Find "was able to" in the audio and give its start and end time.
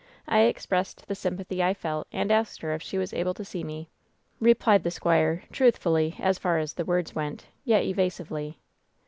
2.97-3.45